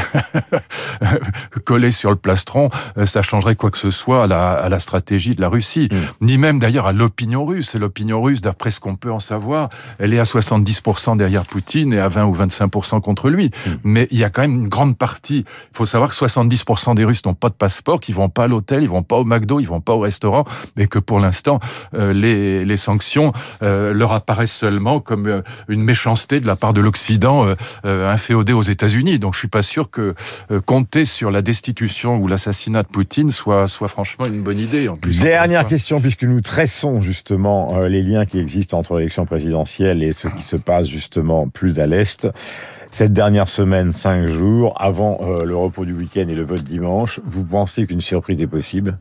collées 1.66 1.92
sur 1.92 2.10
le 2.10 2.16
plastron, 2.16 2.70
ça 3.06 3.22
changerait 3.22 3.58
quoi 3.58 3.70
que 3.70 3.78
ce 3.78 3.90
soit 3.90 4.24
à 4.24 4.28
la, 4.28 4.52
à 4.52 4.70
la 4.70 4.80
stratégie 4.80 5.36
de 5.36 5.42
la 5.42 5.50
Russie. 5.50 5.90
Mm. 5.92 6.26
Ni 6.26 6.38
même 6.38 6.58
d'ailleurs 6.58 6.86
à 6.86 6.94
l'opinion 6.94 7.46
russe. 7.46 7.76
L'opinion 7.76 8.22
russe, 8.22 8.40
d'après 8.40 8.72
ce 8.72 8.80
qu'on 8.80 8.96
peut 8.96 9.12
en 9.12 9.20
savoir, 9.20 9.68
elle 9.98 10.14
est 10.14 10.20
à 10.20 10.24
70% 10.24 11.18
derrière 11.18 11.46
Poutine 11.46 11.92
et 11.92 12.00
à 12.00 12.08
20 12.08 12.28
ou 12.28 12.34
25% 12.34 13.02
contre 13.02 13.30
lui. 13.30 13.48
Mm. 13.48 13.72
Mais 13.84 14.08
il 14.12 14.20
y 14.20 14.24
a 14.24 14.30
quand 14.30 14.44
même 14.44 14.56
une 14.56 14.70
grande 14.70 14.98
partie. 14.98 15.44
Il 15.74 15.78
faut 15.78 15.86
savoir 15.86 16.12
que 16.12 16.16
70% 16.16 16.96
des 16.96 17.04
Russes 17.04 17.26
n'ont 17.26 17.34
pas 17.34 17.50
de 17.50 17.56
passeport, 17.56 18.00
qui 18.00 18.14
vont 18.14 18.30
pas 18.30 18.46
à 18.46 18.48
l'hôtel, 18.48 18.84
ils 18.84 18.90
vont 18.90 19.04
pas 19.04 19.18
au 19.18 19.26
McDo, 19.26 19.60
ils 19.60 19.68
vont 19.68 19.82
pas 19.82 19.96
au 19.96 20.00
restaurant, 20.00 20.46
mais 20.78 20.88
que 20.88 21.00
pour 21.10 21.20
l'instant, 21.20 21.60
euh, 21.96 22.14
les, 22.14 22.64
les, 22.64 22.78
sanctions 22.78 23.34
euh, 23.64 23.94
leur 23.94 24.12
apparaissent 24.12 24.54
seulement 24.54 25.00
comme 25.00 25.26
euh, 25.26 25.42
une 25.68 25.82
méchanceté 25.82 26.40
de 26.40 26.46
la 26.46 26.56
part 26.56 26.72
de 26.72 26.82
l'Occident 26.82 27.48
inféodé 27.84 28.54
aux 28.54 28.62
États-Unis. 28.62 29.18
Donc 29.18 29.34
je 29.34 29.40
suis 29.40 29.48
pas 29.48 29.64
sûr 29.64 29.90
que 29.90 30.14
compter 30.68 31.06
sur 31.06 31.32
la 31.32 31.42
destitution 31.42 32.18
ou 32.18 32.28
l'assassinat 32.28 32.84
de 32.84 32.88
Poutine 32.90 33.32
soit, 33.32 33.66
soit 33.66 33.88
franchement 33.88 34.28
une 34.28 34.44
bonne 34.44 34.60
idée. 34.60 34.88
En 34.88 34.98
plus, 34.98 35.20
Dernière 35.20 35.68
question, 35.68 36.00
puisque 36.00 36.26
nous 36.26 36.42
tressons 36.42 37.02
justement 37.02 37.80
les 37.80 38.04
liens 38.04 38.28
qui 38.28 38.38
existent 38.38 38.78
entre 38.78 38.98
l'élection 38.98 39.26
présidentielle 39.26 40.04
et 40.04 40.14
ce 40.14 40.28
qui 40.28 40.44
se 40.44 40.58
passe 40.58 40.88
justement 40.88 41.48
plus 41.48 41.80
à 41.80 41.88
l'Est 41.88 42.28
cette 42.92 43.14
dernière 43.14 43.48
semaine, 43.48 43.92
cinq 43.94 44.28
jours, 44.28 44.74
avant 44.80 45.20
le 45.44 45.56
repos 45.56 45.86
du 45.86 45.94
week-end 45.94 46.28
et 46.28 46.36
le 46.36 46.44
vote 46.44 46.64
dimanche, 46.64 47.20
vous 47.24 47.46
pensez 47.46 47.86
qu'une 47.86 48.02
surprise 48.02 48.42
est 48.42 48.48
possible? 48.48 48.98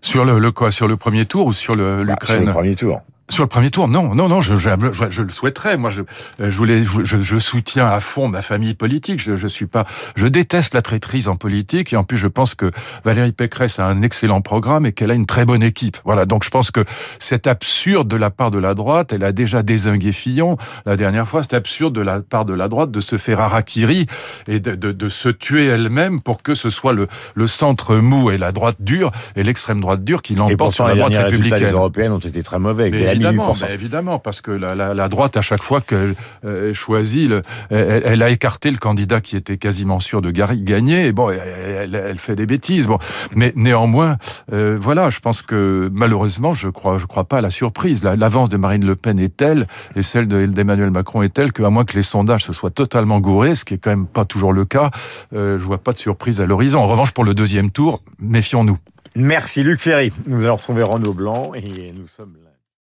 Sur 0.00 0.24
le, 0.24 0.38
le, 0.38 0.52
quoi 0.52 0.70
Sur 0.70 0.88
le 0.88 0.96
premier 0.96 1.26
tour 1.26 1.46
ou 1.46 1.52
sur 1.52 1.74
l'Ukraine 1.74 2.06
bah, 2.06 2.16
Sur 2.26 2.40
le 2.40 2.52
premier 2.52 2.74
tour. 2.74 3.00
Sur 3.30 3.44
le 3.44 3.48
premier 3.48 3.70
tour, 3.70 3.86
non, 3.86 4.14
non, 4.14 4.28
non, 4.28 4.40
je, 4.40 4.56
je, 4.56 4.70
je, 5.10 5.22
le 5.22 5.28
souhaiterais. 5.28 5.76
Moi, 5.76 5.90
je, 5.90 6.02
je 6.40 6.56
voulais, 6.56 6.84
je, 6.84 7.20
je, 7.20 7.38
soutiens 7.38 7.86
à 7.86 8.00
fond 8.00 8.26
ma 8.26 8.42
famille 8.42 8.74
politique. 8.74 9.22
Je, 9.22 9.36
je 9.36 9.46
suis 9.46 9.66
pas, 9.66 9.84
je 10.16 10.26
déteste 10.26 10.74
la 10.74 10.82
traîtrise 10.82 11.28
en 11.28 11.36
politique 11.36 11.92
et 11.92 11.96
en 11.96 12.02
plus, 12.02 12.18
je 12.18 12.26
pense 12.26 12.56
que 12.56 12.72
Valérie 13.04 13.30
Pécresse 13.30 13.78
a 13.78 13.86
un 13.86 14.02
excellent 14.02 14.40
programme 14.40 14.84
et 14.84 14.92
qu'elle 14.92 15.12
a 15.12 15.14
une 15.14 15.26
très 15.26 15.44
bonne 15.44 15.62
équipe. 15.62 15.96
Voilà, 16.04 16.26
donc 16.26 16.42
je 16.42 16.50
pense 16.50 16.72
que 16.72 16.84
c'est 17.20 17.46
absurde 17.46 18.08
de 18.08 18.16
la 18.16 18.30
part 18.30 18.50
de 18.50 18.58
la 18.58 18.74
droite. 18.74 19.12
Elle 19.12 19.22
a 19.22 19.30
déjà 19.30 19.62
désingué 19.62 20.10
Fillon 20.10 20.56
la 20.84 20.96
dernière 20.96 21.28
fois. 21.28 21.42
C'est 21.44 21.54
absurde 21.54 21.94
de 21.94 22.02
la 22.02 22.20
part 22.20 22.44
de 22.44 22.54
la 22.54 22.66
droite 22.66 22.90
de 22.90 23.00
se 23.00 23.16
faire 23.16 23.40
harakiri 23.40 24.06
et 24.48 24.58
de, 24.58 24.74
de, 24.74 24.90
de 24.90 25.08
se 25.08 25.28
tuer 25.28 25.66
elle-même 25.66 26.20
pour 26.20 26.42
que 26.42 26.56
ce 26.56 26.68
soit 26.68 26.92
le, 26.92 27.06
le 27.34 27.46
centre 27.46 27.94
mou 27.96 28.32
et 28.32 28.38
la 28.38 28.50
droite 28.50 28.76
dure 28.80 29.12
et 29.36 29.44
l'extrême 29.44 29.80
droite 29.80 30.02
dure 30.02 30.20
qui 30.20 30.34
l'emporte 30.34 30.74
sur 30.74 30.88
la 30.88 30.96
droite 30.96 31.14
républicaine. 31.14 31.64
Les 31.64 31.70
européennes 31.70 32.12
ont 32.12 32.18
été 32.18 32.42
très 32.42 32.58
mauvais. 32.58 32.90
Évidemment, 33.28 33.54
évidemment, 33.70 34.18
parce 34.18 34.40
que 34.40 34.50
la, 34.50 34.74
la, 34.74 34.94
la, 34.94 35.08
droite, 35.08 35.36
à 35.36 35.42
chaque 35.42 35.62
fois 35.62 35.80
qu'elle 35.80 36.14
euh, 36.44 36.74
choisit, 36.74 37.28
le, 37.28 37.42
elle, 37.70 38.02
elle, 38.04 38.22
a 38.22 38.30
écarté 38.30 38.70
le 38.70 38.78
candidat 38.78 39.20
qui 39.20 39.36
était 39.36 39.56
quasiment 39.56 40.00
sûr 40.00 40.22
de 40.22 40.30
gagner. 40.30 41.06
Et 41.06 41.12
bon, 41.12 41.30
elle, 41.30 41.94
elle 41.94 42.18
fait 42.18 42.36
des 42.36 42.46
bêtises. 42.46 42.86
Bon, 42.86 42.98
mais 43.34 43.52
néanmoins, 43.56 44.16
euh, 44.52 44.76
voilà, 44.80 45.10
je 45.10 45.20
pense 45.20 45.42
que 45.42 45.90
malheureusement, 45.92 46.52
je 46.52 46.68
crois, 46.68 46.98
je 46.98 47.06
crois 47.06 47.24
pas 47.24 47.38
à 47.38 47.40
la 47.40 47.50
surprise. 47.50 48.04
L'avance 48.04 48.48
de 48.48 48.56
Marine 48.56 48.84
Le 48.84 48.96
Pen 48.96 49.18
est 49.18 49.36
telle 49.36 49.66
et 49.96 50.02
celle 50.02 50.26
d'Emmanuel 50.28 50.90
Macron 50.90 51.22
est 51.22 51.32
telle 51.32 51.52
qu'à 51.52 51.70
moins 51.70 51.84
que 51.84 51.96
les 51.96 52.02
sondages 52.02 52.44
se 52.44 52.52
soient 52.52 52.70
totalement 52.70 53.20
gourés, 53.20 53.54
ce 53.54 53.64
qui 53.64 53.74
est 53.74 53.78
quand 53.78 53.90
même 53.90 54.06
pas 54.06 54.24
toujours 54.24 54.52
le 54.52 54.64
cas, 54.64 54.90
euh, 55.34 55.58
je 55.58 55.64
vois 55.64 55.78
pas 55.78 55.92
de 55.92 55.98
surprise 55.98 56.40
à 56.40 56.46
l'horizon. 56.46 56.80
En 56.80 56.86
revanche, 56.86 57.12
pour 57.12 57.24
le 57.24 57.34
deuxième 57.34 57.70
tour, 57.70 58.02
méfions-nous. 58.18 58.78
Merci 59.16 59.62
Luc 59.62 59.80
Ferry. 59.80 60.12
Nous 60.26 60.44
allons 60.44 60.56
retrouver 60.56 60.82
Renaud 60.82 61.14
Blanc 61.14 61.52
et 61.54 61.92
nous 61.92 62.06
sommes 62.06 62.34
là. 62.44 62.49